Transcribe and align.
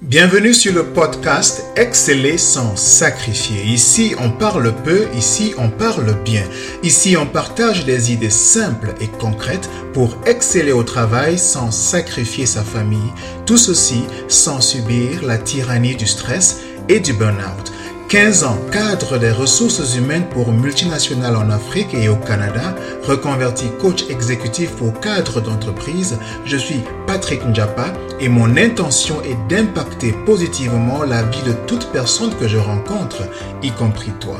Bienvenue 0.00 0.54
sur 0.54 0.72
le 0.72 0.84
podcast 0.84 1.64
Exceller 1.74 2.38
sans 2.38 2.76
sacrifier. 2.76 3.64
Ici, 3.64 4.14
on 4.20 4.30
parle 4.30 4.72
peu, 4.84 5.08
ici, 5.16 5.54
on 5.58 5.70
parle 5.70 6.22
bien. 6.22 6.44
Ici, 6.84 7.16
on 7.16 7.26
partage 7.26 7.84
des 7.84 8.12
idées 8.12 8.30
simples 8.30 8.94
et 9.00 9.08
concrètes 9.08 9.68
pour 9.92 10.16
exceller 10.24 10.70
au 10.70 10.84
travail 10.84 11.36
sans 11.36 11.72
sacrifier 11.72 12.46
sa 12.46 12.62
famille. 12.62 13.12
Tout 13.44 13.56
ceci 13.56 14.04
sans 14.28 14.60
subir 14.60 15.24
la 15.24 15.36
tyrannie 15.36 15.96
du 15.96 16.06
stress 16.06 16.60
et 16.88 17.00
du 17.00 17.12
burn-out. 17.12 17.72
15 18.08 18.44
ans 18.44 18.56
cadre 18.72 19.18
des 19.18 19.30
ressources 19.30 19.94
humaines 19.94 20.26
pour 20.30 20.50
multinationales 20.50 21.36
en 21.36 21.50
Afrique 21.50 21.92
et 21.92 22.08
au 22.08 22.16
Canada, 22.16 22.74
reconverti 23.02 23.66
coach 23.82 24.08
exécutif 24.08 24.74
pour 24.76 24.98
cadres 24.98 25.42
d'entreprise, 25.42 26.18
je 26.46 26.56
suis 26.56 26.80
Patrick 27.06 27.44
Njapa 27.44 27.92
et 28.18 28.30
mon 28.30 28.56
intention 28.56 29.20
est 29.24 29.36
d'impacter 29.50 30.14
positivement 30.24 31.02
la 31.02 31.22
vie 31.24 31.42
de 31.42 31.52
toute 31.66 31.92
personne 31.92 32.34
que 32.36 32.48
je 32.48 32.56
rencontre, 32.56 33.24
y 33.62 33.70
compris 33.72 34.12
toi. 34.20 34.38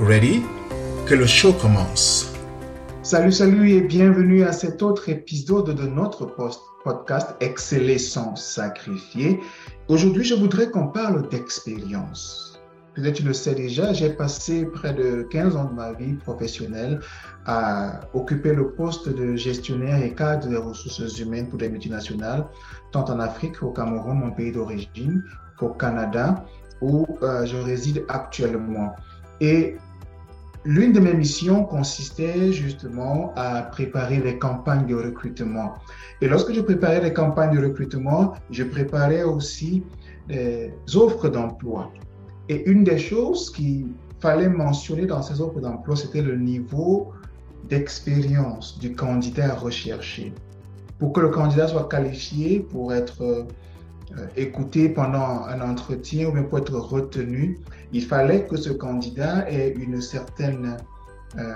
Ready? 0.00 0.40
Que 1.04 1.14
le 1.14 1.26
show 1.26 1.52
commence. 1.52 2.32
Salut, 3.02 3.32
salut 3.32 3.70
et 3.72 3.82
bienvenue 3.82 4.44
à 4.44 4.52
cet 4.52 4.82
autre 4.82 5.10
épisode 5.10 5.74
de 5.74 5.86
notre 5.86 6.24
podcast 6.84 7.34
Exceller 7.40 7.98
sans 7.98 8.34
sacrifier. 8.36 9.40
Aujourd'hui, 9.88 10.24
je 10.24 10.34
voudrais 10.34 10.70
qu'on 10.70 10.86
parle 10.86 11.28
d'expérience 11.28 12.49
peut-être 12.94 13.16
tu 13.16 13.22
le 13.22 13.32
sais 13.32 13.54
déjà, 13.54 13.92
j'ai 13.92 14.10
passé 14.10 14.66
près 14.66 14.92
de 14.92 15.22
15 15.30 15.56
ans 15.56 15.64
de 15.64 15.74
ma 15.74 15.92
vie 15.92 16.14
professionnelle 16.14 17.00
à 17.46 18.00
occuper 18.14 18.52
le 18.52 18.70
poste 18.72 19.08
de 19.08 19.36
gestionnaire 19.36 20.02
et 20.02 20.14
cadre 20.14 20.48
des 20.48 20.56
ressources 20.56 21.18
humaines 21.18 21.48
pour 21.48 21.58
des 21.58 21.68
multinationales, 21.68 22.46
tant 22.92 23.04
en 23.04 23.20
Afrique, 23.20 23.62
au 23.62 23.70
Cameroun, 23.70 24.18
mon 24.18 24.30
pays 24.32 24.52
d'origine, 24.52 25.22
qu'au 25.58 25.70
Canada, 25.70 26.44
où 26.80 27.06
euh, 27.22 27.46
je 27.46 27.56
réside 27.56 28.04
actuellement. 28.08 28.94
Et 29.40 29.76
l'une 30.64 30.92
de 30.92 31.00
mes 31.00 31.14
missions 31.14 31.64
consistait 31.64 32.52
justement 32.52 33.32
à 33.36 33.62
préparer 33.62 34.18
les 34.18 34.38
campagnes 34.38 34.86
de 34.86 34.94
recrutement. 34.94 35.74
Et 36.20 36.28
lorsque 36.28 36.52
je 36.52 36.60
préparais 36.60 37.00
les 37.00 37.12
campagnes 37.12 37.56
de 37.58 37.64
recrutement, 37.64 38.34
je 38.50 38.64
préparais 38.64 39.22
aussi 39.22 39.82
des 40.28 40.72
offres 40.94 41.28
d'emploi. 41.28 41.90
Et 42.48 42.68
une 42.68 42.84
des 42.84 42.98
choses 42.98 43.50
qu'il 43.50 43.88
fallait 44.20 44.48
mentionner 44.48 45.06
dans 45.06 45.22
ces 45.22 45.40
offres 45.40 45.60
d'emploi, 45.60 45.96
c'était 45.96 46.22
le 46.22 46.36
niveau 46.36 47.12
d'expérience 47.68 48.78
du 48.78 48.94
candidat 48.94 49.54
recherché. 49.54 50.32
Pour 50.98 51.12
que 51.12 51.20
le 51.20 51.28
candidat 51.28 51.68
soit 51.68 51.88
qualifié 51.88 52.60
pour 52.60 52.92
être 52.92 53.22
euh, 53.22 54.26
écouté 54.36 54.88
pendant 54.88 55.44
un 55.44 55.60
entretien 55.60 56.28
ou 56.28 56.32
même 56.32 56.48
pour 56.48 56.58
être 56.58 56.74
retenu, 56.74 57.58
il 57.92 58.04
fallait 58.04 58.46
que 58.46 58.56
ce 58.56 58.70
candidat 58.70 59.50
ait 59.50 59.70
une 59.70 60.00
certaine 60.00 60.76
euh, 61.38 61.54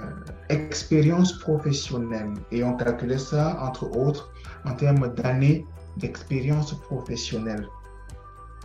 expérience 0.51 1.33
professionnelle. 1.41 2.35
Et 2.53 2.63
on 2.63 2.77
calculait 2.77 3.19
ça, 3.19 3.59
entre 3.61 3.97
autres, 3.97 4.33
en 4.65 4.75
termes 4.75 5.13
d'années 5.15 5.67
d'expérience 5.97 6.75
professionnelle. 6.75 7.69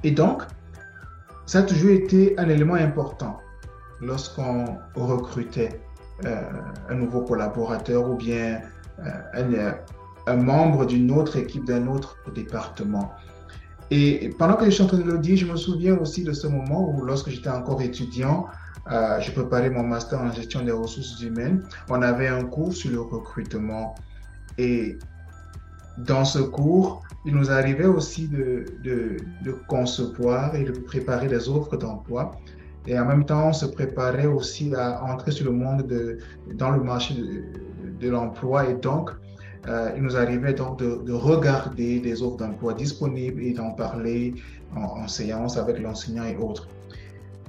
Et 0.04 0.12
donc, 0.12 0.44
ça 1.50 1.60
a 1.60 1.64
toujours 1.64 1.90
été 1.90 2.38
un 2.38 2.48
élément 2.48 2.76
important 2.76 3.38
lorsqu'on 4.02 4.78
recrutait 4.94 5.82
euh, 6.24 6.44
un 6.90 6.94
nouveau 6.94 7.22
collaborateur 7.22 8.08
ou 8.08 8.18
bien 8.18 8.62
euh, 9.00 9.72
un, 10.28 10.36
membre 10.36 10.86
d'une 10.86 11.10
autre 11.10 11.38
équipe, 11.38 11.66
d'un 11.66 11.88
autre 11.88 12.18
département. 12.36 13.14
Et 13.90 14.30
pendant 14.38 14.58
que 14.58 14.66
je 14.66 14.70
suis 14.70 14.84
en 14.84 14.86
train 14.86 15.00
de 15.00 15.12
le 15.12 15.18
dire, 15.18 15.38
je 15.38 15.48
me 15.48 15.56
souviens 15.56 15.98
aussi 15.98 16.24
de 16.24 16.34
ce 16.34 16.46
moment 16.46 16.88
où, 16.88 17.04
lorsque 17.04 17.30
j'étais 17.30 17.50
encore 17.50 17.82
étudiant, 17.82 18.46
euh, 18.92 19.20
je 19.20 19.32
préparais 19.32 19.72
mon 19.72 19.82
master 19.82 20.22
en 20.22 20.32
gestion 20.32 20.64
des 20.64 20.72
ressources 20.72 21.20
humaines. 21.20 21.64
On 21.90 22.04
avait 22.04 22.28
un 22.28 22.44
cours 22.44 22.74
sur 22.74 22.92
le 22.92 23.02
recrutement. 23.02 23.96
Et 24.60 25.00
dans 26.06 26.26
ce 26.26 26.40
cours, 26.40 27.02
il 27.26 27.36
nous 27.36 27.52
arrivait 27.52 27.86
aussi 27.86 28.28
de, 28.28 28.66
de, 28.84 29.52
concevoir 29.68 30.56
et 30.56 30.64
de 30.64 30.72
préparer 30.72 31.28
des 31.28 31.50
offres 31.50 31.78
d'emploi. 31.78 32.32
Et 32.88 32.98
en 32.98 33.06
même 33.06 33.26
temps, 33.26 33.50
on 33.50 33.54
se 33.54 33.66
préparait 33.66 34.26
aussi 34.26 34.74
à 34.74 35.04
entrer 35.04 35.32
sur 35.32 35.46
le 35.46 35.52
monde 35.52 35.86
de, 35.86 36.20
dans 36.56 36.72
le 36.72 36.82
marché 36.82 37.16
de, 38.00 38.10
l'emploi. 38.10 38.70
Et 38.70 38.76
donc, 38.76 39.12
euh, 39.68 39.92
il 39.96 40.04
nous 40.04 40.16
arrivait 40.16 40.54
donc 40.54 40.80
de, 40.80 41.12
regarder 41.12 42.00
des 42.00 42.24
offres 42.24 42.38
d'emploi 42.38 42.74
disponibles 42.74 43.44
et 43.44 43.54
d'en 43.54 43.72
parler 43.72 44.36
en 44.76 45.08
séance 45.08 45.58
avec 45.58 45.80
l'enseignant 45.80 46.24
et 46.24 46.38
autres. 46.38 46.68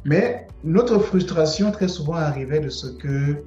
Mais 0.04 0.48
notre 0.64 0.98
frustration 0.98 1.70
très 1.70 1.88
souvent 1.88 2.14
arrivait 2.14 2.60
de 2.60 2.70
ce 2.70 2.88
que 2.88 3.44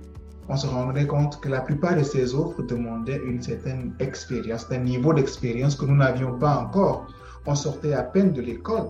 on 0.54 0.58
se 0.58 0.68
rendrait 0.68 1.08
compte 1.08 1.42
que 1.42 1.50
la 1.50 1.62
plupart 1.62 1.96
de 1.96 2.04
ces 2.04 2.36
offres 2.36 2.62
demandaient 2.62 3.20
une 3.26 3.42
certaine 3.42 3.96
expérience, 4.00 4.68
un 4.70 4.78
niveau 4.78 5.12
d'expérience 5.12 5.76
que 5.76 5.86
nous 5.86 5.96
n'avions 5.96 6.38
pas 6.38 6.58
encore. 6.58 7.08
On 7.48 7.56
sortait 7.56 7.94
à 7.94 8.04
peine 8.04 8.34
de 8.34 8.42
l'école. 8.42 8.90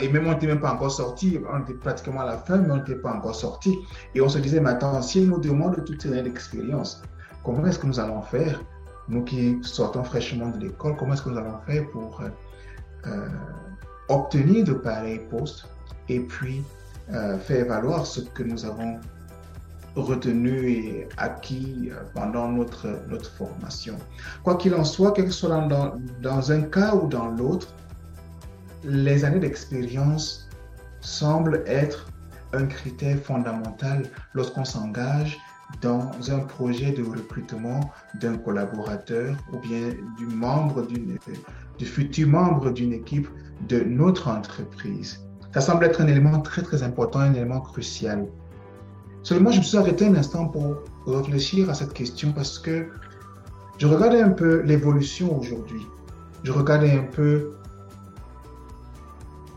Et 0.00 0.08
même 0.08 0.26
on 0.26 0.32
n'était 0.32 0.46
même 0.46 0.60
pas 0.60 0.72
encore 0.72 0.90
sorti, 0.90 1.38
on 1.52 1.60
était 1.60 1.74
pratiquement 1.74 2.22
à 2.22 2.24
la 2.24 2.38
fin, 2.38 2.56
mais 2.56 2.70
on 2.70 2.76
n'était 2.76 2.96
pas 2.96 3.12
encore 3.12 3.34
sorti. 3.34 3.78
Et 4.14 4.22
on 4.22 4.30
se 4.30 4.38
disait, 4.38 4.60
mais 4.60 4.70
attends, 4.70 5.02
si 5.02 5.20
nous 5.20 5.38
demande 5.38 5.84
toute 5.84 6.00
cette 6.00 6.26
expérience, 6.26 7.02
comment 7.44 7.66
est-ce 7.66 7.78
que 7.78 7.86
nous 7.86 8.00
allons 8.00 8.22
faire, 8.22 8.58
nous 9.08 9.24
qui 9.24 9.58
sortons 9.62 10.04
fraîchement 10.04 10.48
de 10.48 10.58
l'école, 10.58 10.96
comment 10.96 11.12
est-ce 11.12 11.22
que 11.22 11.28
nous 11.30 11.38
allons 11.38 11.58
faire 11.66 11.86
pour 11.90 12.22
euh, 12.22 12.28
euh, 13.08 13.28
obtenir 14.08 14.64
de 14.64 14.72
pareils 14.72 15.20
postes 15.30 15.68
et 16.08 16.20
puis 16.20 16.62
euh, 17.12 17.38
faire 17.38 17.66
valoir 17.66 18.06
ce 18.06 18.20
que 18.20 18.42
nous 18.42 18.64
avons 18.64 18.98
retenu 19.96 20.70
et 20.70 21.08
acquis 21.16 21.90
euh, 21.90 22.02
pendant 22.14 22.48
notre, 22.48 22.88
notre 23.08 23.30
formation. 23.30 23.96
Quoi 24.42 24.56
qu'il 24.56 24.74
en 24.74 24.84
soit, 24.84 25.12
quel 25.12 25.26
que 25.26 25.30
soit 25.30 25.50
dans, 25.66 25.94
dans 26.20 26.52
un 26.52 26.62
cas 26.62 26.94
ou 26.94 27.08
dans 27.08 27.28
l'autre, 27.28 27.68
les 28.84 29.24
années 29.24 29.40
d'expérience 29.40 30.48
semblent 31.00 31.62
être 31.66 32.06
un 32.52 32.66
critère 32.66 33.18
fondamental 33.18 34.04
lorsqu'on 34.34 34.64
s'engage 34.64 35.38
dans 35.80 36.10
un 36.30 36.40
projet 36.40 36.92
de 36.92 37.02
recrutement 37.02 37.80
d'un 38.20 38.36
collaborateur 38.36 39.34
ou 39.52 39.58
bien 39.58 39.88
du 40.18 40.26
membre 40.26 40.86
d'une, 40.86 41.18
du 41.78 41.86
futur 41.86 42.28
membre 42.28 42.70
d'une 42.72 42.92
équipe 42.92 43.28
de 43.68 43.80
notre 43.80 44.28
entreprise. 44.28 45.20
Ça 45.54 45.60
semble 45.60 45.84
être 45.84 46.00
un 46.00 46.08
élément 46.08 46.40
très 46.40 46.62
très 46.62 46.82
important, 46.82 47.20
un 47.20 47.34
élément 47.34 47.60
crucial. 47.60 48.26
Seulement, 49.22 49.50
je 49.52 49.58
me 49.58 49.62
suis 49.62 49.76
arrêté 49.76 50.06
un 50.06 50.16
instant 50.16 50.48
pour 50.48 50.78
réfléchir 51.06 51.70
à 51.70 51.74
cette 51.74 51.92
question 51.92 52.32
parce 52.32 52.58
que 52.58 52.88
je 53.78 53.86
regardais 53.86 54.20
un 54.20 54.30
peu 54.30 54.62
l'évolution 54.62 55.38
aujourd'hui. 55.38 55.86
Je 56.42 56.52
regardais 56.52 56.90
un 56.92 57.04
peu 57.04 57.52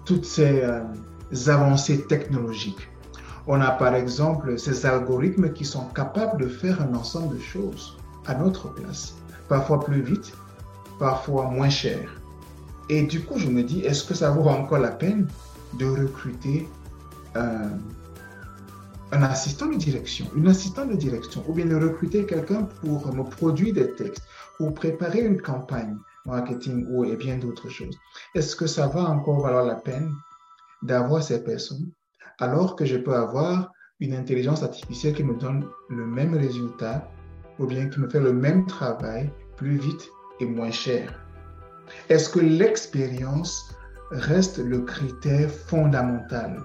toutes 0.06 0.26
ces 0.26 0.62
euh, 0.62 0.82
avancées 1.48 2.06
technologiques. 2.08 2.90
On 3.48 3.60
a 3.62 3.72
par 3.72 3.96
exemple 3.96 4.58
ces 4.58 4.86
algorithmes 4.86 5.52
qui 5.54 5.66
sont 5.66 5.86
capables 5.90 6.42
de 6.42 6.48
faire 6.48 6.82
un 6.82 6.94
ensemble 6.94 7.36
de 7.36 7.42
choses 7.42 7.98
à 8.28 8.36
notre 8.36 8.74
place, 8.74 9.16
parfois 9.50 9.80
plus 9.80 10.02
vite, 10.02 10.34
parfois 11.00 11.46
moins 11.46 11.70
cher. 11.70 12.22
Et 12.90 13.04
du 13.04 13.22
coup, 13.22 13.38
je 13.38 13.48
me 13.48 13.64
dis, 13.64 13.82
est-ce 13.82 14.04
que 14.04 14.14
ça 14.14 14.30
vaut 14.30 14.48
encore 14.48 14.80
la 14.80 14.92
peine 14.92 15.28
de 15.74 15.86
recruter 15.86 16.68
un 17.36 17.70
un 19.16 19.24
assistant 19.24 19.68
de 19.68 19.78
direction, 19.78 20.26
une 20.36 20.48
assistante 20.48 20.90
de 20.90 20.96
direction, 20.96 21.42
ou 21.48 21.54
bien 21.54 21.66
de 21.66 21.76
recruter 21.76 22.26
quelqu'un 22.26 22.64
pour 22.64 23.14
me 23.14 23.24
produire 23.24 23.74
des 23.74 23.94
textes, 23.94 24.24
ou 24.60 24.72
préparer 24.72 25.22
une 25.22 25.42
campagne 25.42 25.98
marketing 26.26 26.86
ou 26.90 27.06
et 27.06 27.16
bien 27.16 27.38
d'autres 27.38 27.70
choses. 27.70 27.98
Est-ce 28.34 28.56
que 28.56 28.68
ça 28.68 28.88
va 28.88 29.04
encore 29.04 29.42
valoir 29.42 29.66
la 29.66 29.76
peine 29.76 30.12
d'avoir 30.84 31.24
ces 31.24 31.44
personnes 31.44 31.92
alors 32.40 32.76
que 32.76 32.86
je 32.86 32.98
peux 32.98 33.16
avoir 33.16 33.72
une 34.02 34.14
intelligence 34.14 34.64
artificielle 34.64 35.14
qui 35.14 35.24
me 35.24 35.36
donne 35.36 35.66
le 35.90 36.06
même 36.06 36.36
résultat 36.36 37.10
ou 37.60 37.68
bien 37.68 37.88
qui 37.88 38.02
me 38.02 38.10
fait 38.10 38.20
le 38.20 38.34
même 38.34 38.66
travail 38.66 39.32
plus 39.56 39.78
vite 39.78 40.10
et 40.42 40.46
moins 40.46 40.72
cher? 40.72 41.24
Est-ce 42.10 42.30
que 42.30 42.40
l'expérience 42.40 43.74
reste 44.12 44.58
le 44.58 44.80
critère 44.82 45.50
fondamental 45.50 46.62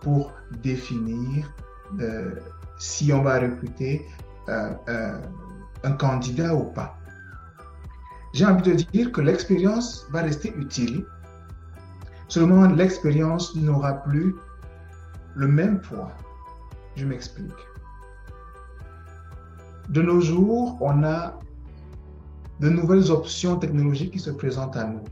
pour 0.00 0.32
définir 0.62 1.50
euh, 2.00 2.34
si 2.78 3.12
on 3.12 3.22
va 3.22 3.38
recruter 3.38 4.06
euh, 4.48 4.72
euh, 4.88 5.20
un 5.84 5.92
candidat 5.92 6.54
ou 6.54 6.64
pas. 6.64 6.98
J'ai 8.32 8.46
envie 8.46 8.62
de 8.62 8.72
dire 8.92 9.12
que 9.12 9.20
l'expérience 9.20 10.06
va 10.10 10.22
rester 10.22 10.54
utile, 10.56 11.04
seulement 12.28 12.66
l'expérience 12.66 13.54
n'aura 13.56 14.02
plus 14.04 14.34
le 15.34 15.48
même 15.48 15.80
poids. 15.80 16.10
Je 16.96 17.04
m'explique. 17.04 17.52
De 19.88 20.02
nos 20.02 20.20
jours, 20.20 20.78
on 20.80 21.04
a 21.04 21.38
de 22.60 22.68
nouvelles 22.68 23.10
options 23.10 23.56
technologiques 23.56 24.12
qui 24.12 24.18
se 24.18 24.30
présentent 24.30 24.76
à 24.76 24.84
nous. 24.84 25.02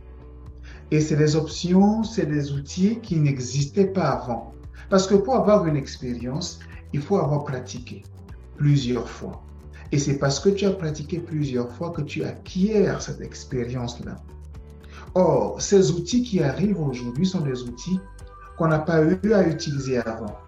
Et 0.90 1.00
c'est 1.00 1.16
des 1.16 1.36
options, 1.36 2.02
c'est 2.02 2.26
des 2.26 2.52
outils 2.52 3.00
qui 3.00 3.16
n'existaient 3.16 3.86
pas 3.86 4.10
avant. 4.10 4.52
Parce 4.88 5.06
que 5.06 5.14
pour 5.14 5.36
avoir 5.36 5.66
une 5.66 5.76
expérience, 5.76 6.60
il 6.92 7.00
faut 7.00 7.18
avoir 7.18 7.44
pratiqué 7.44 8.02
plusieurs 8.56 9.08
fois. 9.08 9.42
Et 9.92 9.98
c'est 9.98 10.18
parce 10.18 10.38
que 10.38 10.48
tu 10.48 10.66
as 10.66 10.72
pratiqué 10.72 11.18
plusieurs 11.18 11.70
fois 11.72 11.90
que 11.90 12.02
tu 12.02 12.24
acquiers 12.24 12.92
cette 13.00 13.20
expérience-là. 13.20 14.16
Or, 15.14 15.60
ces 15.60 15.90
outils 15.90 16.22
qui 16.22 16.42
arrivent 16.42 16.80
aujourd'hui 16.80 17.26
sont 17.26 17.40
des 17.40 17.62
outils 17.62 18.00
qu'on 18.56 18.68
n'a 18.68 18.78
pas 18.78 19.02
eu 19.02 19.32
à 19.32 19.46
utiliser 19.46 19.98
avant. 19.98 20.38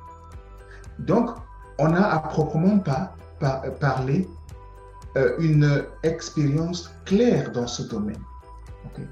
Donc, 1.00 1.31
on 1.78 1.88
n'a 1.88 2.12
à 2.12 2.19
proprement 2.20 2.78
pas 2.78 3.14
parler 3.81 4.28
euh, 5.17 5.35
une 5.38 5.85
expérience 6.05 6.90
claire 7.05 7.50
dans 7.50 7.67
ce 7.67 7.82
domaine. 7.82 8.23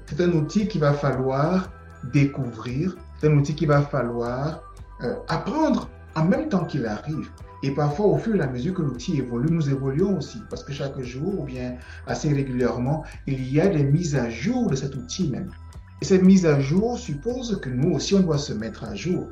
C'est 0.05 0.21
un 0.21 0.31
outil 0.31 0.67
qu'il 0.67 0.81
va 0.81 0.93
falloir 0.93 1.69
découvrir, 2.13 2.95
c'est 3.19 3.27
un 3.27 3.37
outil 3.37 3.55
qu'il 3.55 3.67
va 3.67 3.81
falloir 3.81 4.61
euh, 5.03 5.15
apprendre 5.27 5.89
en 6.15 6.25
même 6.25 6.49
temps 6.49 6.65
qu'il 6.65 6.85
arrive. 6.85 7.29
Et 7.63 7.71
parfois, 7.71 8.07
au 8.07 8.17
fur 8.17 8.35
et 8.35 8.41
à 8.41 8.47
mesure 8.47 8.73
que 8.73 8.81
l'outil 8.81 9.17
évolue, 9.17 9.51
nous 9.51 9.69
évoluons 9.69 10.17
aussi, 10.17 10.41
parce 10.49 10.63
que 10.63 10.73
chaque 10.73 10.99
jour, 11.01 11.39
ou 11.39 11.43
bien 11.43 11.75
assez 12.07 12.33
régulièrement, 12.33 13.03
il 13.27 13.51
y 13.51 13.61
a 13.61 13.67
des 13.67 13.83
mises 13.83 14.15
à 14.15 14.29
jour 14.29 14.69
de 14.69 14.75
cet 14.75 14.95
outil 14.95 15.29
même. 15.29 15.51
Et 16.01 16.05
cette 16.05 16.23
mise 16.23 16.45
à 16.45 16.59
jour 16.59 16.97
suppose 16.97 17.59
que 17.61 17.69
nous 17.69 17.93
aussi, 17.93 18.15
on 18.15 18.21
doit 18.21 18.39
se 18.39 18.53
mettre 18.53 18.83
à 18.83 18.95
jour. 18.95 19.27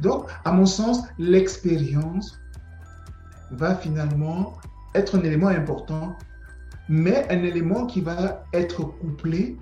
Donc, 0.00 0.26
à 0.44 0.52
mon 0.52 0.66
sens, 0.66 1.02
l'expérience 1.18 2.38
va 3.50 3.74
finalement 3.74 4.54
être 4.94 5.18
un 5.18 5.22
élément 5.22 5.48
important, 5.48 6.16
mais 6.88 7.26
un 7.30 7.42
élément 7.42 7.86
qui 7.86 8.02
va 8.02 8.44
être 8.52 8.82
couplé 8.82 9.56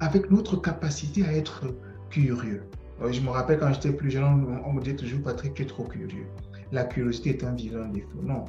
avec 0.00 0.30
notre 0.30 0.56
capacité 0.56 1.24
à 1.24 1.32
être 1.32 1.64
curieux. 2.10 2.62
Je 3.06 3.20
me 3.20 3.30
rappelle 3.30 3.58
quand 3.58 3.72
j'étais 3.72 3.92
plus 3.92 4.10
jeune, 4.10 4.60
on 4.64 4.72
me 4.72 4.80
disait 4.80 4.96
toujours, 4.96 5.22
Patrick, 5.22 5.54
tu 5.54 5.62
es 5.62 5.66
trop 5.66 5.84
curieux. 5.84 6.26
La 6.72 6.84
curiosité 6.84 7.30
est 7.30 7.44
un 7.44 7.52
vilain 7.52 7.88
défaut. 7.88 8.20
Non, 8.22 8.44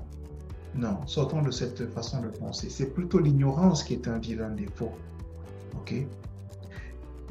non, 0.75 1.05
sortons 1.07 1.41
de 1.41 1.51
cette 1.51 1.91
façon 1.93 2.21
de 2.21 2.27
penser. 2.27 2.69
C'est 2.69 2.93
plutôt 2.93 3.19
l'ignorance 3.19 3.83
qui 3.83 3.93
est 3.93 4.07
un 4.07 4.19
vilain 4.19 4.49
défaut. 4.49 4.91
OK? 5.75 5.93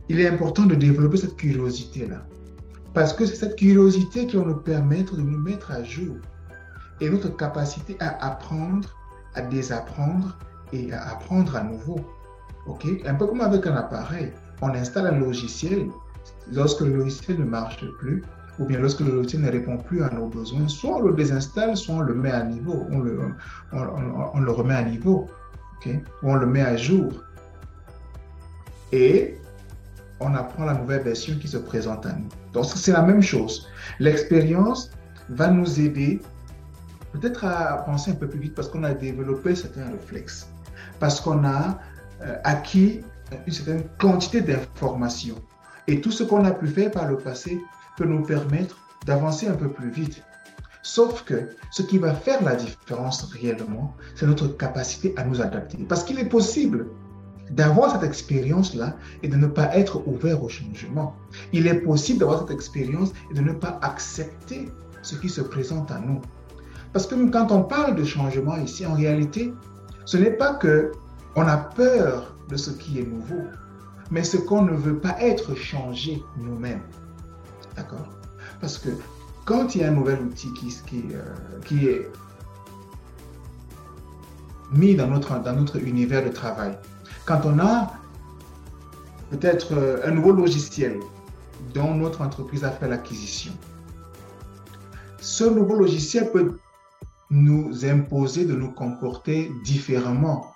Il 0.08 0.20
est 0.20 0.28
important 0.28 0.64
de 0.64 0.74
développer 0.74 1.18
cette 1.18 1.36
curiosité-là. 1.36 2.24
Parce 2.94 3.12
que 3.12 3.26
c'est 3.26 3.36
cette 3.36 3.56
curiosité 3.56 4.26
qui 4.26 4.36
va 4.36 4.44
nous 4.44 4.56
permettre 4.56 5.16
de 5.16 5.22
nous 5.22 5.38
mettre 5.38 5.70
à 5.70 5.82
jour. 5.84 6.16
Et 7.00 7.10
notre 7.10 7.36
capacité 7.36 7.96
à 8.00 8.26
apprendre, 8.26 8.96
à 9.34 9.42
désapprendre 9.42 10.36
et 10.72 10.92
à 10.92 11.10
apprendre 11.10 11.54
à 11.54 11.62
nouveau. 11.62 12.00
OK? 12.66 12.86
Un 13.06 13.14
peu 13.14 13.26
comme 13.26 13.40
avec 13.40 13.66
un 13.66 13.76
appareil. 13.76 14.32
On 14.62 14.70
installe 14.70 15.06
un 15.06 15.18
logiciel. 15.18 15.88
Lorsque 16.52 16.80
le 16.80 16.96
logiciel 16.96 17.38
ne 17.38 17.44
marche 17.44 17.84
plus, 17.98 18.22
ou 18.58 18.64
bien 18.64 18.78
lorsque 18.78 19.00
le 19.00 19.12
logiciel 19.12 19.42
ne 19.42 19.50
répond 19.50 19.76
plus 19.76 20.02
à 20.02 20.10
nos 20.10 20.26
besoins, 20.26 20.66
soit 20.68 20.96
on 20.96 21.00
le 21.00 21.14
désinstalle, 21.14 21.76
soit 21.76 21.96
on 21.96 22.00
le 22.00 22.14
met 22.14 22.30
à 22.30 22.44
niveau, 22.44 22.86
on 22.90 23.00
le, 23.00 24.50
remet 24.50 24.74
à 24.74 24.82
niveau, 24.82 25.28
ou 25.86 25.90
on 26.22 26.34
le 26.34 26.46
met 26.46 26.62
à 26.62 26.76
jour. 26.76 27.12
Et 28.92 29.36
on 30.20 30.34
apprend 30.34 30.64
la 30.64 30.74
nouvelle 30.74 31.02
version 31.02 31.38
qui 31.38 31.48
se 31.48 31.58
présente 31.58 32.06
à 32.06 32.12
nous. 32.12 32.28
Donc 32.52 32.64
c'est 32.64 32.92
la 32.92 33.02
même 33.02 33.22
chose. 33.22 33.68
L'expérience 34.00 34.90
va 35.28 35.48
nous 35.48 35.80
aider 35.80 36.20
peut-être 37.12 37.44
à 37.44 37.78
penser 37.84 38.10
un 38.10 38.14
peu 38.14 38.28
plus 38.28 38.40
vite 38.40 38.54
parce 38.54 38.68
qu'on 38.68 38.84
a 38.84 38.94
développé 38.94 39.54
certains 39.54 39.88
réflexes, 39.90 40.48
parce 40.98 41.20
qu'on 41.20 41.44
a 41.44 41.78
euh, 42.22 42.36
acquis 42.44 43.02
une 43.46 43.52
certaine 43.52 43.84
quantité 43.98 44.40
d'informations. 44.40 45.36
Et 45.88 46.02
tout 46.02 46.10
ce 46.10 46.22
qu'on 46.22 46.44
a 46.44 46.50
pu 46.50 46.68
faire 46.68 46.90
par 46.90 47.08
le 47.08 47.16
passé 47.16 47.60
peut 47.96 48.04
nous 48.04 48.22
permettre 48.22 48.76
d'avancer 49.06 49.48
un 49.48 49.54
peu 49.54 49.68
plus 49.70 49.90
vite. 49.90 50.22
Sauf 50.82 51.24
que 51.24 51.48
ce 51.70 51.82
qui 51.82 51.96
va 51.96 52.14
faire 52.14 52.44
la 52.44 52.56
différence 52.56 53.24
réellement, 53.32 53.96
c'est 54.14 54.26
notre 54.26 54.48
capacité 54.48 55.14
à 55.16 55.24
nous 55.24 55.40
adapter. 55.40 55.78
Parce 55.88 56.04
qu'il 56.04 56.18
est 56.18 56.28
possible 56.28 56.88
d'avoir 57.50 57.92
cette 57.92 58.04
expérience-là 58.04 58.96
et 59.22 59.28
de 59.28 59.36
ne 59.36 59.46
pas 59.46 59.74
être 59.74 60.06
ouvert 60.06 60.44
au 60.44 60.50
changement. 60.50 61.16
Il 61.54 61.66
est 61.66 61.80
possible 61.80 62.18
d'avoir 62.20 62.40
cette 62.40 62.50
expérience 62.50 63.12
et 63.30 63.34
de 63.34 63.40
ne 63.40 63.52
pas 63.52 63.78
accepter 63.80 64.68
ce 65.00 65.16
qui 65.16 65.30
se 65.30 65.40
présente 65.40 65.90
à 65.90 65.98
nous. 65.98 66.20
Parce 66.92 67.06
que 67.06 67.14
quand 67.30 67.50
on 67.50 67.62
parle 67.62 67.94
de 67.94 68.04
changement 68.04 68.56
ici, 68.58 68.84
en 68.84 68.94
réalité, 68.94 69.54
ce 70.04 70.18
n'est 70.18 70.36
pas 70.36 70.54
que 70.54 70.92
on 71.34 71.46
a 71.46 71.56
peur 71.56 72.36
de 72.50 72.56
ce 72.56 72.70
qui 72.70 72.98
est 72.98 73.06
nouveau, 73.06 73.42
mais 74.10 74.24
ce 74.24 74.36
qu'on 74.36 74.62
ne 74.62 74.74
veut 74.74 74.98
pas 74.98 75.16
être 75.20 75.54
changé 75.54 76.22
nous-mêmes. 76.36 76.82
D'accord? 77.76 78.08
Parce 78.60 78.78
que 78.78 78.90
quand 79.44 79.74
il 79.74 79.82
y 79.82 79.84
a 79.84 79.88
un 79.88 79.92
nouvel 79.92 80.20
outil 80.20 80.52
euh, 80.92 81.34
qui 81.64 81.86
est 81.86 82.10
mis 84.72 84.94
dans 84.94 85.06
notre, 85.06 85.40
dans 85.42 85.54
notre 85.54 85.76
univers 85.76 86.24
de 86.24 86.30
travail, 86.30 86.76
quand 87.24 87.40
on 87.44 87.58
a 87.58 87.92
peut-être 89.30 89.72
euh, 89.72 90.00
un 90.04 90.10
nouveau 90.10 90.32
logiciel 90.32 90.98
dont 91.74 91.94
notre 91.94 92.22
entreprise 92.22 92.64
a 92.64 92.70
fait 92.70 92.88
l'acquisition, 92.88 93.52
ce 95.20 95.44
nouveau 95.44 95.76
logiciel 95.76 96.30
peut 96.30 96.58
nous 97.30 97.84
imposer 97.84 98.44
de 98.46 98.54
nous 98.54 98.70
comporter 98.70 99.52
différemment. 99.64 100.54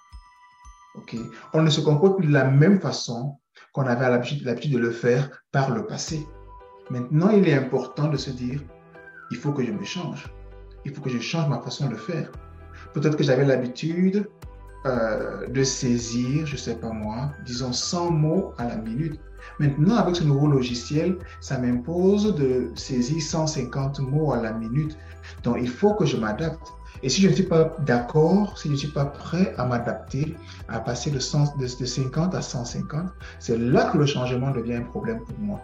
ok? 0.95 1.17
On 1.53 1.63
ne 1.63 1.71
se 1.71 1.81
comporte 1.81 2.17
plus 2.17 2.29
de 2.29 2.33
la 2.33 2.45
même 2.45 2.81
façon 2.81 3.37
qu'on 3.73 3.87
avait 3.87 4.09
l'habitude 4.09 4.73
de 4.73 4.79
le 4.79 4.91
faire 4.91 5.31
par 5.51 5.71
le 5.71 5.87
passé. 5.87 6.27
Maintenant, 6.91 7.31
il 7.31 7.49
est 7.49 7.55
important 7.55 8.09
de 8.09 8.17
se 8.17 8.31
dire, 8.31 8.61
il 9.31 9.37
faut 9.37 9.53
que 9.53 9.65
je 9.65 9.73
me 9.73 9.85
change. 9.85 10.27
Il 10.85 10.95
faut 10.95 11.01
que 11.01 11.11
je 11.11 11.19
change 11.19 11.49
ma 11.49 11.61
façon 11.61 11.89
de 11.89 11.97
faire. 11.97 12.31
Peut-être 12.93 13.17
que 13.17 13.25
j'avais 13.25 13.45
l'habitude 13.45 14.29
euh, 14.85 15.47
de 15.49 15.63
saisir, 15.63 16.45
je 16.47 16.53
ne 16.53 16.59
sais 16.59 16.75
pas 16.75 16.91
moi, 16.91 17.31
disons 17.47 17.73
100 17.73 18.11
mots 18.11 18.53
à 18.59 18.67
la 18.67 18.77
minute. 18.77 19.21
Maintenant, 19.59 19.97
avec 19.97 20.17
ce 20.17 20.25
nouveau 20.25 20.49
logiciel, 20.49 21.19
ça 21.41 21.59
m'impose 21.59 22.35
de 22.35 22.71
saisir 22.75 23.23
150 23.23 24.01
mots 24.01 24.33
à 24.33 24.43
la 24.43 24.53
minute. 24.53 24.97
Donc, 25.45 25.57
il 25.61 25.69
faut 25.69 25.95
que 25.95 26.05
je 26.05 26.17
m'adapte. 26.17 26.73
Et 27.03 27.09
si 27.09 27.21
je 27.21 27.29
ne 27.29 27.35
suis 27.35 27.45
pas 27.45 27.77
d'accord, 27.81 28.57
si 28.59 28.69
je 28.69 28.73
ne 28.73 28.79
suis 28.79 28.89
pas 28.89 29.07
prêt 29.07 29.55
à 29.59 29.65
m'adapter, 29.65 30.37
à 30.69 30.81
passer 30.81 31.11
de, 31.11 31.19
de, 31.19 31.79
de 31.79 31.85
50 31.85 32.35
à 32.35 32.43
150, 32.43 33.11
c'est 33.41 33.59
là 33.59 33.91
que 33.91 33.99
le 33.99 34.07
changement 34.07 34.51
devient 34.51 34.75
un 34.75 34.83
problème 34.83 35.21
pour 35.21 35.39
moi. 35.39 35.61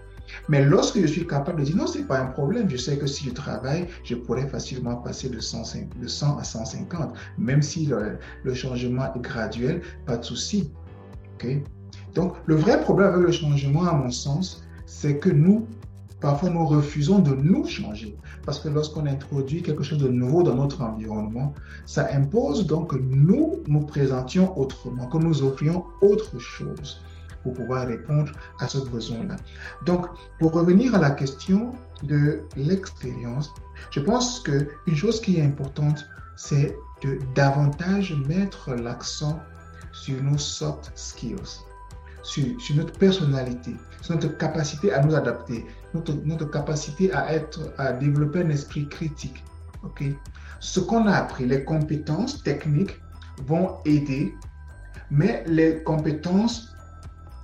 Mais 0.49 0.65
lorsque 0.65 1.01
je 1.01 1.07
suis 1.07 1.27
capable 1.27 1.61
de 1.61 1.65
dire 1.65 1.77
non, 1.77 1.87
ce 1.87 1.99
n'est 1.99 2.05
pas 2.05 2.19
un 2.19 2.27
problème, 2.27 2.69
je 2.69 2.77
sais 2.77 2.99
que 2.99 3.07
si 3.07 3.25
je 3.25 3.31
travaille, 3.31 3.87
je 4.05 4.15
pourrais 4.15 4.47
facilement 4.47 4.97
passer 4.97 5.29
de 5.29 5.41
100, 5.41 6.39
à 6.39 6.45
150, 6.45 7.15
même 7.39 7.63
si 7.63 7.87
le, 7.87 8.19
le, 8.43 8.55
changement 8.55 9.15
est 9.15 9.21
graduel, 9.21 9.83
pas 10.07 10.17
de 10.17 10.25
souci. 10.25 10.71
Okay? 11.35 11.63
Donc, 12.15 12.35
le 12.47 12.57
vrai 12.57 12.81
problème 12.81 13.13
avec 13.15 13.27
le 13.27 13.33
changement, 13.33 13.85
à 13.85 13.93
mon 13.93 14.11
sens, 14.11 14.65
c'est 14.87 15.19
que 15.19 15.31
nous, 15.31 15.67
parfois, 16.21 16.51
nous 16.51 16.67
refusons 16.67 17.21
de 17.21 17.35
nous 17.35 17.67
changer. 17.67 18.17
Parce 18.45 18.59
que 18.59 18.69
lorsqu'on 18.69 19.07
introduit 19.07 19.63
quelque 19.63 19.83
chose 19.83 19.99
de 19.99 20.09
nouveau 20.09 20.43
dans 20.43 20.55
notre 20.55 20.83
environnement, 20.83 21.55
ça 21.87 22.09
impose 22.13 22.67
donc 22.67 22.91
que 22.91 22.97
nous 22.97 23.61
nous 23.67 23.81
présentions 23.81 24.59
autrement, 24.59 25.07
que 25.07 25.19
nous 25.19 25.43
offrions 25.43 25.85
autre 26.01 26.39
chose 26.39 27.01
pour 27.43 27.53
pouvoir 27.53 27.87
répondre 27.87 28.33
à 28.59 28.69
ce 28.69 28.79
besoin-là. 28.79 29.37
Donc, 29.87 30.07
pour 30.39 30.53
revenir 30.53 30.95
à 30.95 30.99
la 30.99 31.11
question 31.11 31.73
de 32.03 32.41
l'expérience, 32.57 33.53
je 33.91 34.01
pense 34.01 34.41
qu'une 34.41 34.97
chose 34.97 35.21
qui 35.21 35.39
est 35.39 35.43
importante, 35.43 36.05
c'est 36.37 36.77
de 37.03 37.19
davantage 37.35 38.15
mettre 38.27 38.75
l'accent 38.75 39.41
sur 39.93 40.23
nos 40.23 40.39
soft 40.39 40.93
skills 40.95 41.68
sur, 42.23 42.45
notre 42.77 42.93
personnalité, 42.99 43.75
sur 44.03 44.15
notre 44.15 44.37
capacité 44.37 44.93
à 44.93 45.03
nous 45.03 45.15
adapter, 45.15 45.65
notre, 45.95 46.51
capacité 46.51 47.13
à, 47.13 47.33
être, 47.33 47.73
à 47.79 47.93
développer 47.93 48.41
un 48.41 48.51
esprit 48.51 48.89
critique. 48.89 49.43
ok? 49.85 50.05
Ce 50.61 50.81
qu'on 50.81 51.07
a 51.07 51.13
appris, 51.13 51.47
les 51.47 51.65
compétences 51.65 52.43
techniques 52.43 53.01
vont 53.47 53.77
aider, 53.85 54.35
mais 55.11 55.45
les 55.47 55.83
compétences, 55.85 56.75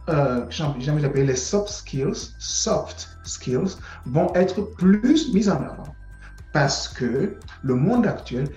euh, 0.09 0.45
j'ai 0.51 0.65
appelé 1.05 1.25
les 1.25 1.37
soft 1.37 1.69
skills, 1.69 2.35
soft 2.39 3.09
skills, 3.23 3.77
vont 4.07 4.33
être 4.35 4.61
plus 4.77 5.33
mises 5.33 5.49
en 5.49 5.63
avant 5.63 5.95
parce 6.55 6.89
que 6.89 7.37
le 7.63 7.75
monde 7.75 8.07
actuel 8.07 8.49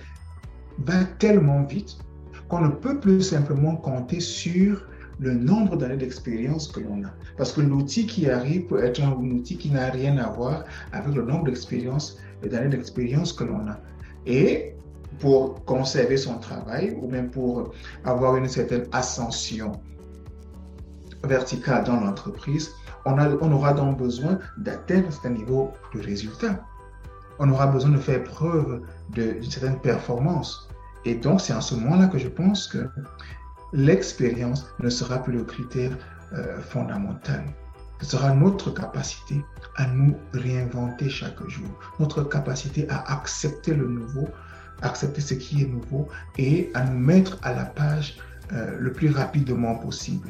va 0.78 1.04
tellement 1.18 1.64
vite 1.64 1.98
qu'on 2.48 2.60
ne 2.60 2.68
peut 2.68 2.98
plus 2.98 3.20
simplement 3.20 3.76
compter 3.76 4.20
sur 4.20 4.86
le 5.18 5.34
nombre 5.34 5.76
d'années 5.76 5.96
d'expérience 5.96 6.68
que 6.68 6.80
l'on 6.80 7.04
a. 7.04 7.10
Parce 7.36 7.52
que 7.52 7.60
l'outil 7.60 8.06
qui 8.06 8.30
arrive 8.30 8.66
peut 8.66 8.82
être 8.82 9.02
un 9.02 9.12
outil 9.12 9.56
qui 9.56 9.70
n'a 9.70 9.90
rien 9.90 10.16
à 10.18 10.30
voir 10.30 10.64
avec 10.92 11.14
le 11.14 11.22
nombre 11.22 11.44
d'expériences 11.44 12.18
et 12.42 12.48
d'années 12.48 12.68
d'expérience 12.68 13.32
que 13.32 13.44
l'on 13.44 13.66
a. 13.68 13.78
Et 14.26 14.74
pour 15.18 15.64
conserver 15.64 16.16
son 16.16 16.38
travail 16.38 16.96
ou 17.00 17.08
même 17.08 17.30
pour 17.30 17.72
avoir 18.04 18.36
une 18.36 18.48
certaine 18.48 18.84
ascension 18.92 19.72
verticale 21.24 21.84
dans 21.84 22.00
l'entreprise, 22.00 22.70
on, 23.04 23.18
on 23.18 23.52
aura 23.52 23.72
donc 23.72 23.98
besoin 23.98 24.38
d'atteindre 24.58 25.08
un 25.24 25.30
niveau 25.30 25.72
de 25.94 26.00
résultat. 26.00 26.64
On 27.40 27.48
aura 27.50 27.66
besoin 27.68 27.90
de 27.90 27.98
faire 27.98 28.22
preuve 28.24 28.82
d'une 29.10 29.42
certaine 29.42 29.80
performance. 29.80 30.68
Et 31.04 31.14
donc, 31.14 31.40
c'est 31.40 31.52
en 31.52 31.60
ce 31.60 31.74
moment-là 31.76 32.08
que 32.08 32.18
je 32.18 32.28
pense 32.28 32.66
que 32.66 32.86
l'expérience 33.72 34.66
ne 34.80 34.88
sera 34.88 35.22
plus 35.22 35.32
le 35.32 35.44
critère 35.44 35.96
euh, 36.32 36.60
fondamental. 36.60 37.44
Ce 38.00 38.06
sera 38.06 38.32
notre 38.32 38.70
capacité 38.70 39.44
à 39.76 39.86
nous 39.86 40.16
réinventer 40.32 41.08
chaque 41.08 41.46
jour, 41.48 41.68
notre 41.98 42.22
capacité 42.22 42.88
à 42.88 43.12
accepter 43.12 43.74
le 43.74 43.88
nouveau, 43.88 44.28
accepter 44.82 45.20
ce 45.20 45.34
qui 45.34 45.62
est 45.62 45.66
nouveau 45.66 46.08
et 46.36 46.70
à 46.74 46.84
nous 46.84 46.98
mettre 46.98 47.38
à 47.42 47.52
la 47.52 47.64
page 47.64 48.18
euh, 48.52 48.76
le 48.78 48.92
plus 48.92 49.10
rapidement 49.10 49.74
possible. 49.74 50.28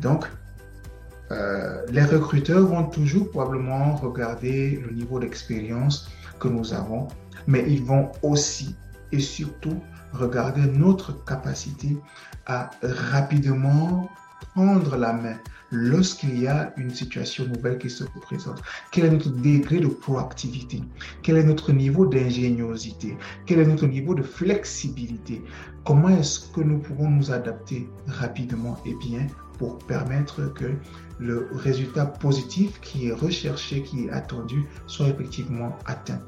Donc, 0.00 0.28
euh, 1.30 1.84
les 1.90 2.04
recruteurs 2.04 2.66
vont 2.66 2.84
toujours 2.84 3.30
probablement 3.30 3.96
regarder 3.96 4.82
le 4.84 4.92
niveau 4.92 5.18
d'expérience 5.18 6.10
que 6.38 6.48
nous 6.48 6.74
avons, 6.74 7.08
mais 7.46 7.64
ils 7.66 7.82
vont 7.82 8.10
aussi 8.22 8.76
et 9.12 9.20
surtout 9.20 9.80
regarder 10.14 10.66
notre 10.66 11.24
capacité 11.24 11.96
à 12.46 12.70
rapidement 12.82 14.08
prendre 14.54 14.96
la 14.96 15.12
main 15.12 15.36
lorsqu'il 15.70 16.38
y 16.38 16.46
a 16.46 16.72
une 16.76 16.90
situation 16.90 17.46
nouvelle 17.46 17.78
qui 17.78 17.90
se 17.90 18.04
présente. 18.22 18.62
Quel 18.92 19.06
est 19.06 19.10
notre 19.10 19.30
degré 19.30 19.80
de 19.80 19.88
proactivité? 19.88 20.82
Quel 21.22 21.36
est 21.36 21.44
notre 21.44 21.72
niveau 21.72 22.06
d'ingéniosité? 22.06 23.16
Quel 23.46 23.58
est 23.60 23.66
notre 23.66 23.86
niveau 23.86 24.14
de 24.14 24.22
flexibilité? 24.22 25.42
Comment 25.84 26.10
est-ce 26.10 26.52
que 26.52 26.60
nous 26.60 26.78
pouvons 26.78 27.10
nous 27.10 27.32
adapter 27.32 27.88
rapidement 28.06 28.78
et 28.86 28.94
bien 28.94 29.26
pour 29.58 29.78
permettre 29.78 30.52
que 30.54 30.74
le 31.18 31.48
résultat 31.52 32.06
positif 32.06 32.80
qui 32.80 33.08
est 33.08 33.12
recherché, 33.12 33.82
qui 33.82 34.04
est 34.04 34.10
attendu, 34.10 34.64
soit 34.86 35.08
effectivement 35.08 35.76
atteint? 35.86 36.20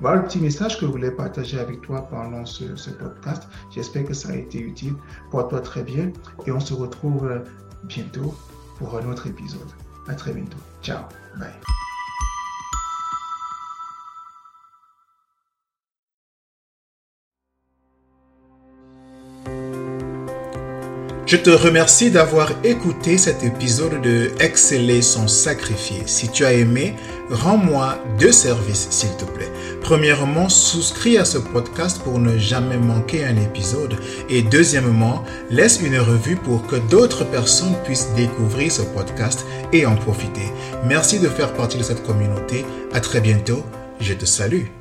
Voilà 0.00 0.22
le 0.22 0.26
petit 0.26 0.40
message 0.40 0.78
que 0.78 0.86
je 0.86 0.90
voulais 0.90 1.10
partager 1.10 1.58
avec 1.58 1.80
toi 1.82 2.06
pendant 2.08 2.44
ce, 2.44 2.64
podcast. 2.90 3.44
J'espère 3.74 4.04
que 4.04 4.14
ça 4.14 4.30
a 4.30 4.34
été 4.36 4.60
utile. 4.60 4.94
pour 5.30 5.48
toi 5.48 5.60
très 5.60 5.82
bien 5.82 6.10
et 6.46 6.52
on 6.52 6.60
se 6.60 6.74
retrouve 6.74 7.42
bientôt 7.84 8.34
pour 8.78 8.96
un 8.96 9.06
autre 9.10 9.26
épisode. 9.26 9.68
À 10.08 10.14
très 10.14 10.32
bientôt. 10.32 10.58
Ciao. 10.82 11.04
Bye. 11.38 11.77
Je 21.28 21.36
te 21.36 21.50
remercie 21.50 22.10
d'avoir 22.10 22.52
écouté 22.64 23.18
cet 23.18 23.44
épisode 23.44 24.00
de 24.00 24.30
Exceller 24.40 25.02
sans 25.02 25.28
sacrifier. 25.28 26.04
Si 26.06 26.30
tu 26.30 26.46
as 26.46 26.54
aimé, 26.54 26.94
rends-moi 27.28 28.02
deux 28.18 28.32
services, 28.32 28.88
s'il 28.88 29.14
te 29.18 29.26
plaît. 29.26 29.52
Premièrement, 29.82 30.48
souscris 30.48 31.18
à 31.18 31.26
ce 31.26 31.36
podcast 31.36 32.00
pour 32.02 32.18
ne 32.18 32.38
jamais 32.38 32.78
manquer 32.78 33.26
un 33.26 33.36
épisode. 33.36 33.98
Et 34.30 34.40
deuxièmement, 34.40 35.22
laisse 35.50 35.82
une 35.82 35.98
revue 35.98 36.36
pour 36.36 36.66
que 36.66 36.76
d'autres 36.76 37.24
personnes 37.24 37.76
puissent 37.84 38.08
découvrir 38.16 38.72
ce 38.72 38.80
podcast 38.80 39.44
et 39.74 39.84
en 39.84 39.96
profiter. 39.96 40.50
Merci 40.86 41.18
de 41.18 41.28
faire 41.28 41.52
partie 41.52 41.76
de 41.76 41.82
cette 41.82 42.04
communauté. 42.04 42.64
À 42.94 43.00
très 43.00 43.20
bientôt. 43.20 43.62
Je 44.00 44.14
te 44.14 44.24
salue. 44.24 44.77